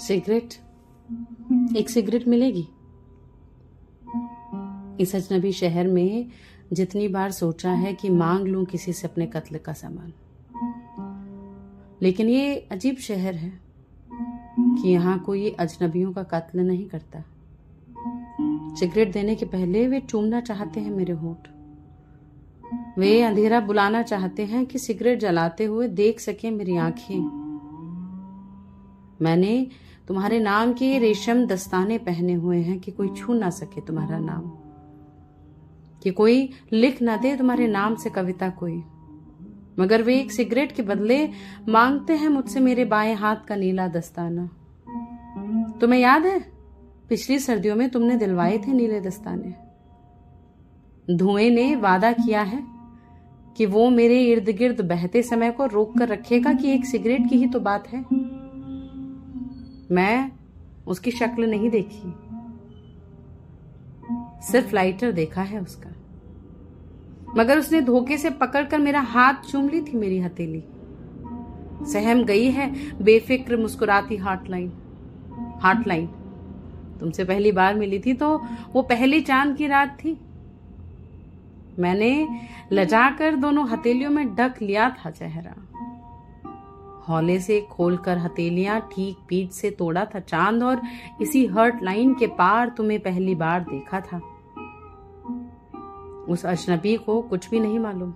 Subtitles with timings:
[0.00, 0.54] Cigarette
[1.76, 2.68] एक cigarette मिलेगी?
[5.00, 6.26] इस अजनबी शहर में
[6.72, 10.12] जितनी बार सोचा है कि मांग लूँ किसी से अपने कत्ल का सामान।
[12.02, 13.60] लेकिन ये अजीब शहर है
[14.52, 17.24] कि यहाँ कोई अजनबियों का कत्ल नहीं करता।
[18.76, 21.48] सिगरेट देने के पहले वे चूमना चाहते हैं मेरे होठ।
[22.98, 27.41] वे अंधेरा बुलाना चाहते हैं कि सिगरेट जलाते हुए देख सके मेरी आँखें।
[29.22, 29.66] मैंने
[30.08, 34.52] तुम्हारे नाम के रेशम दस्ताने पहने हुए हैं कि कोई छू ना सके तुम्हारा नाम।
[36.02, 38.82] कि कोई लिख ना दे तुम्हारे नाम से कविता कोई।
[39.78, 41.28] मगर वे एक सिगरेट के बदले
[41.68, 44.50] मांगते हैं मुझसे मेरे बाएँ हाथ का नीला दस्ताना।
[45.80, 46.40] तुम्हें याद है?
[47.08, 49.54] पिछली सर्दियों में तुमने दिलवाए थे नीले दस्ताने।
[51.16, 52.62] धुएँ ने वादा किया है
[53.56, 57.36] कि वो मेरे इर्द गिर्द बहते समय को रोक कर रखेगा कि एक सिगरेट की
[57.36, 58.04] ही तो बात है।
[59.92, 60.30] मैं
[60.86, 62.12] उसकी शक्ल नहीं देखी।
[64.42, 65.90] सिर्फ़ लाइटर देखा है उसका।
[67.36, 70.62] मगर उसने धोखे से पकड़कर मेरा हाथ चूम ली थी मेरी हथेली।
[71.92, 72.70] सहम गई है
[73.02, 74.72] बेफिक्र मुस्कुराती हार्टलाइन
[75.62, 76.06] हार्टलाइन
[77.00, 78.36] तुमसे पहली बार मिली थी तो
[78.72, 80.18] वो पहली चाँद की रात थी।
[81.78, 82.28] मैंने
[82.72, 85.54] लजाकर दोनों हथेलियों में ढक लिया था चेहरा।
[87.08, 90.82] हौले से खोलकर हथेलियाँ ठीक पीठ से तोड़ा था चाँद और
[91.20, 94.18] इसी हर्ट लाइन के पार तुम्हें पहली बार देखा था।
[96.28, 98.14] उस अजनबी को कुछ भी नहीं मालूम।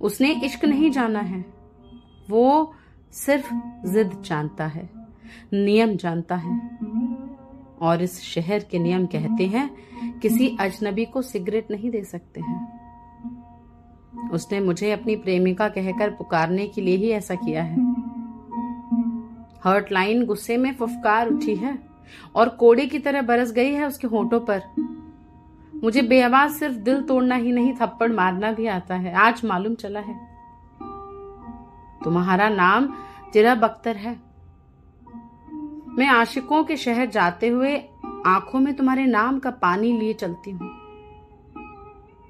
[0.00, 1.44] उसने इश्क नहीं जाना है।
[2.30, 2.74] वो
[3.12, 3.54] सिर्फ़
[3.86, 4.90] जिद जानता है,
[5.52, 6.78] नियम जानता है।
[7.80, 9.76] और इस शहर के नियम कहते हैं,
[10.18, 12.83] किसी अजनबी को सिगरेट नहीं दे सकते हैं।
[14.34, 17.76] उसने मुझे अपनी प्रेमिका कहकर पुकारने के लिए ही ऐसा किया है।
[19.64, 21.78] हर्ट लाइन गुस्से में फुफकार उठी है
[22.34, 24.62] और कोड़े की तरह बरस गई है उसके होठों पर।
[25.84, 30.00] मुझे बेआवाज सिर्फ़ दिल तोड़ना ही नहीं, थप्पड़ मारना भी आता है। आज मालूम चला
[30.00, 30.14] है।
[32.04, 32.94] तुम्हारा नाम
[33.34, 34.20] जिरा बख्तर है।
[35.88, 37.76] मैं आशिकों के शहर जाते हुए
[38.26, 40.70] आँखों में तुम्हारे नाम का पानी लिए चलती हूँ।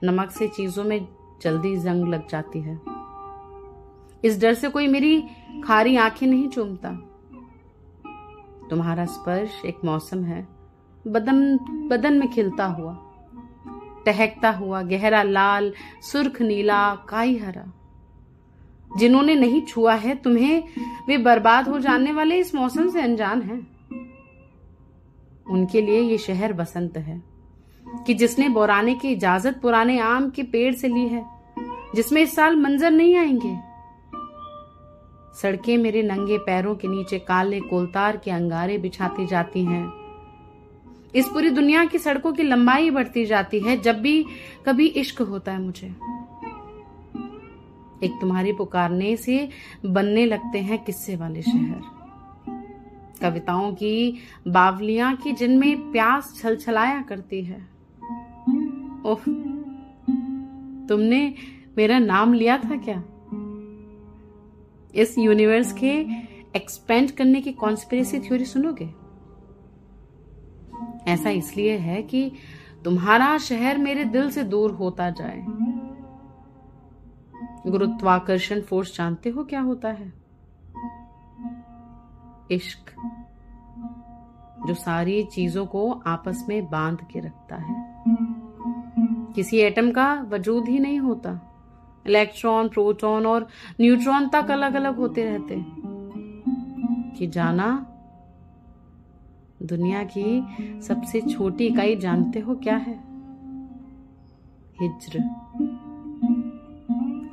[0.04, 1.06] नमक से चीज़ों में
[1.42, 2.80] जल्दी जंग लग जाती है।
[4.24, 5.24] इस डर से कोई मेरी
[5.64, 6.92] खारी आँखें नहीं चूमता।
[8.70, 10.48] तुम्हारा स्पर्श एक मौसम है।
[11.06, 11.58] बदन
[11.90, 12.94] बदन में खिलता हुआ,
[14.06, 15.72] टहकता हुआ, गहरा, लाल,
[16.02, 17.72] सुर्ख, नीला, काई हरा।
[18.96, 20.64] जिन्होंने नहीं छुआ है, तुम्हें
[21.08, 23.74] वे बर्बाद हो जाने वाले इस मौसम से अनजान हैं।
[25.50, 27.33] उनके लिए ये शहर बसंत है।
[28.06, 31.26] कि जिसने बोराने की इजाज़त पुराने आम के पेड़ से ली है,
[31.94, 33.74] जिसमें इस साल मंजर नहीं आएँगे।
[35.42, 39.92] सड़कें मेरे नंगे पैरों के नीचे काले कोलतार के अंगारे बिछाती जाती हैं।
[41.14, 44.26] इस पूरी दुनिया की सड़कों की लंबाई बढ़ती जाती है, जब भी
[44.66, 45.86] कभी इश्क होता है मुझे।
[48.04, 49.48] एक तुम्हारी पुकारने से
[49.86, 51.82] बनने लगते हैं किस्से वाले शहर।
[53.22, 57.73] कविताओं की बावलियाँ की जिनमें प्यास छलछलाया करती है।
[60.88, 61.34] तुमने
[61.76, 63.02] मेरा नाम लिया था क्या?
[64.94, 66.06] इस यूनिवर्स के
[66.56, 68.94] एक्सपेंड करने की कॉन्स्पिरेसी थ्योरी सुनोगे?
[71.10, 72.32] ऐसा इसलिए है कि
[72.84, 75.44] तुम्हारा शहर मेरे दिल से दूर होता जाए।
[77.70, 80.12] गुरुत्वाकर्षण फोर्स जानते हो क्या होता है?
[82.50, 82.92] इश्क,
[84.66, 87.94] जो सारी चीज़ों को आपस में बाँध के रखता है।
[89.34, 91.50] किसी एटम का वजूद ही नहीं होता।
[92.06, 93.48] इलेक्ट्रॉन प्रोटॉन और
[93.80, 95.64] न्यूट्रॉन तक अलग अलग होते रहते।
[97.18, 97.86] कि जाना
[99.62, 100.46] दुनिया की
[100.82, 103.00] सबसे छोटी इकाई जानते हो क्या है?
[104.82, 105.18] हिज्र।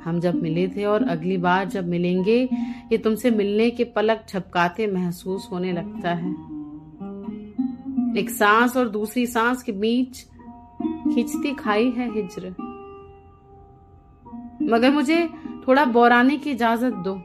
[0.04, 2.48] हम जब मिले थे और अगली बार जब मिलेंगे,
[2.92, 6.32] ये तुमसे मिलने के पलक झपकाते महसूस होने लगता है।
[8.16, 10.31] एक सांस और दूसरी सांस के बीच
[11.14, 12.54] खिंचती खाई है हिजर।
[14.62, 15.28] मगर मुझे
[15.68, 17.22] थोड़ा बोराने की इजाज़त दो।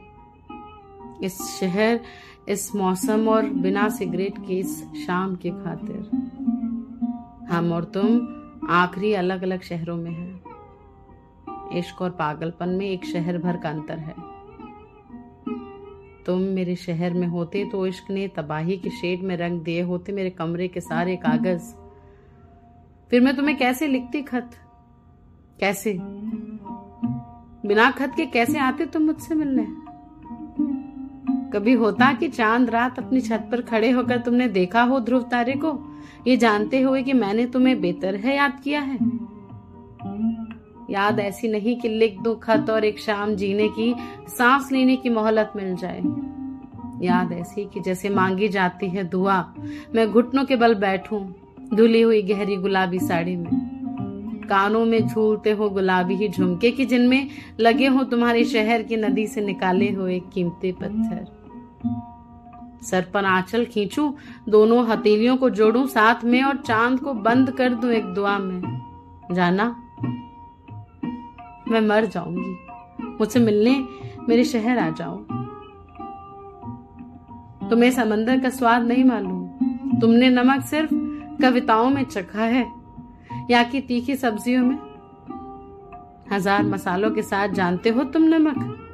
[1.22, 2.00] इस शहर,
[2.48, 6.10] इस मौसम और बिना सिगरेट के इस शाम के खातिर।
[7.50, 8.28] हम और तुम
[8.70, 10.40] आखिरी अलग अलग शहरों में हैं।
[11.78, 14.14] इश्क और पागलपन में एक शहर भर का अंतर है।
[16.26, 20.12] तुम मेरे शहर में होते तो इश्क ने तबाही के शेड में रंग दिए होते
[20.12, 21.87] मेरे कमरे के सारे कागज़।
[23.10, 24.50] फिर मैं तुम्हें कैसे लिखती खत?
[25.60, 25.98] कैसे?
[27.68, 29.66] बिना खत के कैसे आते तुम मुझसे मिलने?
[31.52, 35.52] कभी होता कि चाँद रात अपनी छत पर खड़े होकर तुमने देखा हो ध्रुव तारे
[35.52, 36.00] को?
[36.26, 38.98] ये जानते हुए कि मैंने तुम्हें बेहतर है याद किया है।
[40.90, 43.94] याद ऐसी नहीं कि लिख दो खत और एक शाम जीने की
[44.28, 46.02] सांस लेने की मोहलत मिल जाए।
[47.06, 49.54] याद ऐसी कि जैसे मांगी जाती है दुआ,
[49.94, 51.32] मैं घुटनों के बल बैठूं
[51.74, 53.68] धुली हुई गहरी गुलाबी साड़ी में।
[54.50, 57.28] कानों में झूलते हो गुलाबी ही झुमके की जिनमें
[57.60, 61.38] लगे हो तुम्हारे शहर की नदी से निकाले हुए कीमती पत्थर।
[62.82, 64.14] सर पर आंचल खींचू,
[64.48, 68.82] दोनों हथेलियों को जोड़ू, साथ में और चाँद को बंद कर दू एक दुआ में।
[69.32, 69.82] जाना,
[71.68, 72.56] मैं मर जाऊँगी।
[73.04, 73.84] मुझसे मिलने
[74.28, 75.16] मेरे शहर आ जाओ।
[77.70, 79.48] तुम्हें समंदर का स्वाद नहीं मालूम।
[80.00, 81.07] तुमने नमक सिर्फ़
[81.42, 82.72] कविताओं में चखा है,
[83.50, 84.78] या कि तीखी सब्जियों में?
[86.32, 88.84] हज़ार मसालों के साथ जानते हो तुम नमक?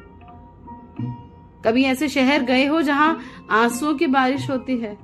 [1.64, 3.18] कभी ऐसे शहर गए हो जहाँ
[3.50, 4.94] आंसुओं की बारिश होती है?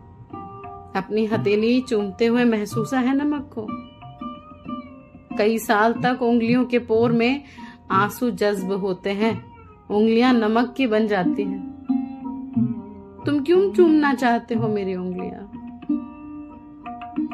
[0.96, 3.66] अपनी हथेली चूमते हुए महसूसा है नमक को?
[5.36, 7.42] कई साल तक उंगलियों के पोर में
[7.90, 9.52] आँसू जज्ब होते हैं,
[9.90, 11.70] उंगलियाँ नमक की बन जाती हैं।
[13.26, 15.49] तुम क्यों चूमना चाहते हो मेरी उंगलियाँ?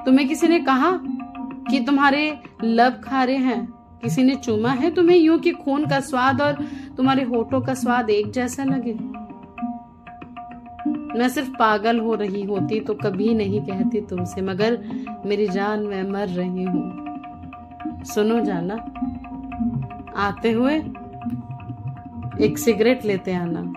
[0.06, 0.90] तुम्हें किसी ने कहा
[1.70, 3.60] कि तुम्हारे लब खारे हैं?
[4.02, 6.64] किसी ने चूमा है तुम्हें यूँ कि खून का स्वाद और
[6.96, 8.92] तुम्हारे होठों का स्वाद एक जैसा लगे?
[11.18, 14.78] मैं सिर्फ़ पागल हो रही होती तो कभी नहीं कहती तुमसे, मगर
[15.26, 18.74] मेरी जान मैं मर रही हूँ। सुनो जाना,
[20.16, 20.76] आते हुए
[22.40, 23.72] एक सिगरेट लेते आना।